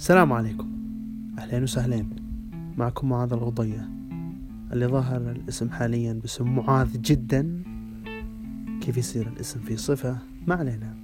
السلام 0.00 0.32
عليكم. 0.32 0.68
أهلين 1.38 1.62
وسهلين 1.62 2.10
معكم 2.76 3.08
معاذ 3.08 3.32
الغضية 3.32 3.88
اللي 4.72 4.86
ظهر 4.86 5.30
الاسم 5.30 5.70
حاليا 5.70 6.12
باسم 6.12 6.56
معاذ 6.56 7.00
جدا. 7.00 7.62
كيف 8.80 8.96
يصير 8.96 9.28
الاسم 9.28 9.60
في 9.60 9.76
صفة؟ 9.76 10.18
ما 10.46 10.54
علينا. 10.54 10.94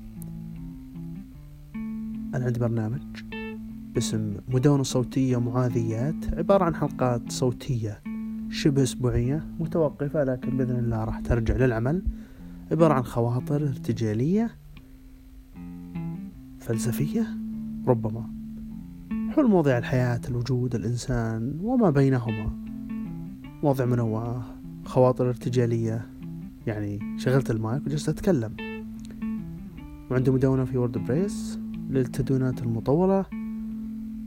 أنا 2.34 2.44
عندي 2.44 2.60
برنامج 2.60 3.00
باسم 3.94 4.36
مدونة 4.48 4.82
صوتية 4.82 5.40
معاذيات 5.40 6.34
عبارة 6.34 6.64
عن 6.64 6.74
حلقات 6.74 7.32
صوتية 7.32 8.02
شبه 8.50 8.82
أسبوعية 8.82 9.46
متوقفة 9.60 10.24
لكن 10.24 10.56
بإذن 10.56 10.78
الله 10.78 11.04
راح 11.04 11.20
ترجع 11.20 11.56
للعمل. 11.56 12.02
عبارة 12.70 12.94
عن 12.94 13.02
خواطر 13.02 13.62
ارتجالية 13.62 14.50
فلسفية 16.60 17.26
ربما 17.86 18.36
حول 19.36 19.48
مواضيع 19.48 19.78
الحياة 19.78 20.20
الوجود 20.28 20.74
الإنسان 20.74 21.58
وما 21.62 21.90
بينهما. 21.90 22.50
مواضيع 23.62 23.86
منوعة 23.86 24.44
خواطر 24.84 25.28
ارتجالية. 25.28 26.06
يعني 26.66 27.18
شغلت 27.18 27.50
المايك 27.50 27.86
وجلست 27.86 28.08
أتكلم. 28.08 28.56
وعندي 30.10 30.30
مدونة 30.30 30.64
في 30.64 30.78
WordPress 30.78 31.58
للتدوينات 31.90 32.62
المطولة. 32.62 33.26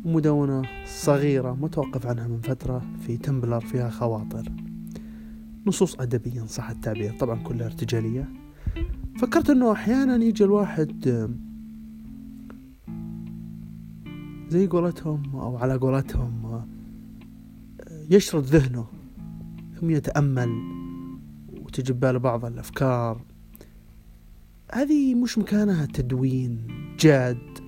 ومدونة 0.06 0.62
صغيرة 0.86 1.58
متوقف 1.62 2.08
عنها 2.08 2.28
من 2.28 2.40
فترة 2.42 2.82
في 3.02 3.18
Tumblr 3.18 3.60
فيها 3.60 3.90
خواطر. 3.90 4.52
نصوص 5.68 6.00
أدبية 6.00 6.42
إن 6.42 6.48
صح 6.48 6.70
التعبير 6.70 7.18
طبعا 7.20 7.44
كلها 7.44 7.66
ارتجالية. 7.66 8.30
فكرت 9.18 9.50
أنه 9.50 9.72
أحيانا 9.72 10.16
يجي 10.16 10.44
الواحد 10.44 11.30
زي 14.50 14.68
قولتهم 14.68 15.36
أو 15.36 15.58
على 15.58 15.76
قولتهم 15.76 16.66
يشرد 18.10 18.44
ذهنه 18.44 18.86
ثم 19.80 19.90
يتأمل 19.90 20.50
وتجي 21.62 21.94
بباله 21.94 22.20
بعض 22.20 22.46
الأفكار. 22.46 23.22
هذه 24.72 25.16
مش 25.16 25.38
مكانها 25.38 25.86
تدوين 25.86 26.68
جاد 27.00 27.60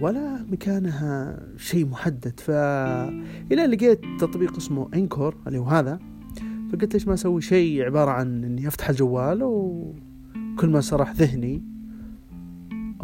ولا 0.00 0.46
مكانها 0.50 1.42
شيء 1.56 1.86
محدد. 1.86 2.40
فإلى 2.40 3.66
لقيت 3.66 4.00
تطبيق 4.20 4.56
اسمه 4.56 4.88
انكور 4.94 5.36
اللي 5.46 5.58
هو 5.58 5.64
هذا 5.64 5.98
فقلت 6.72 6.94
ليش 6.94 7.08
ما 7.08 7.14
أسوي 7.14 7.40
شيء 7.40 7.82
عبارة 7.82 8.10
عن 8.10 8.44
إني 8.44 8.68
أفتح 8.68 8.88
الجوال 8.88 9.42
وكل 9.42 10.68
ما 10.70 10.80
سرح 10.80 11.12
ذهني 11.12 11.71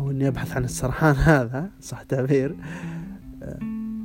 أو 0.09 0.13
اني 0.13 0.29
أبحث 0.29 0.57
عن 0.57 0.65
السرحان 0.65 1.15
هذا 1.37 1.71
صح 1.81 2.03
تعبير. 2.03 2.57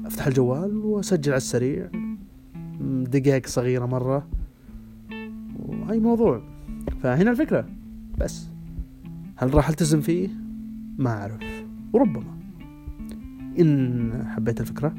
أفتح 0.06 0.28
الجوال 0.28 0.78
وأسجل 0.78 1.32
على 1.32 1.38
السريع. 1.38 1.90
دقائق 3.12 3.48
صغيرة 3.48 3.86
مرة. 3.86 4.28
واي 5.60 6.00
موضوع. 6.00 6.42
فهنا 7.02 7.32
الفكرة. 7.32 7.70
بس. 8.18 8.48
هل 9.36 9.54
راح 9.54 9.70
ألتزم 9.70 10.02
فيه؟ 10.02 10.30
ما 10.98 11.10
أعرف. 11.10 11.42
وربما. 11.94 12.38
إن 13.60 14.12
حبيت 14.28 14.62
الفكرة 14.62 14.96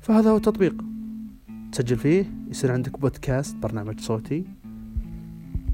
فهذا 0.00 0.30
هو 0.30 0.36
التطبيق. 0.36 0.84
تسجل 1.72 1.96
فيه 1.96 2.24
يصير 2.50 2.72
عندك 2.72 3.00
بودكاست 3.00 3.56
برنامج 3.56 4.00
صوتي. 4.00 4.44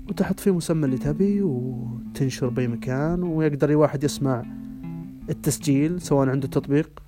وتحط 0.08 0.40
فيه 0.40 0.54
مسمى 0.54 0.84
اللي 0.84 0.98
تبي 0.98 1.42
وتنشر 1.42 2.48
بأي 2.48 2.68
مكان 2.68 3.22
ويقدر 3.22 3.68
أي 3.68 3.74
واحد 3.74 4.04
يسمع 4.04 4.42
التسجيل 5.30 6.00
سواء 6.00 6.28
عنده 6.28 6.48
تطبيق 6.48 7.02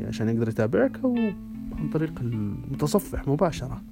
عشان 0.00 0.28
يقدر 0.28 0.48
يتابعك 0.48 0.98
أو 1.04 1.16
عن 1.78 1.90
طريق 1.92 2.20
المتصفح 2.20 3.28
مباشرة. 3.28 3.82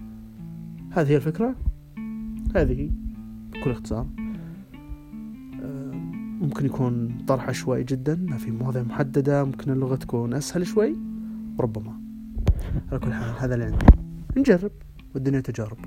هذه 0.90 1.08
هي 1.08 1.16
الفكرة. 1.16 1.54
هذه 2.56 2.90
بكل 3.52 3.70
اختصار. 3.70 4.06
ممكن 6.40 6.66
يكون 6.66 7.18
طرح 7.28 7.48
عشوائي 7.48 7.84
جدا 7.84 8.26
ما 8.28 8.36
في 8.36 8.50
مواضيع 8.50 8.82
محددة 8.82 9.44
ممكن 9.44 9.70
اللغة 9.70 9.96
تكون 9.96 10.34
أسهل 10.34 10.66
شوي. 10.66 10.96
ربما. 11.60 12.00
على 12.90 13.00
كل 13.00 13.12
حال 13.12 13.34
هذا 13.38 13.54
اللي 13.54 13.64
عندي. 13.64 13.86
نجرب 14.36 14.72
والدنيا 15.14 15.40
تجارب. 15.40 15.78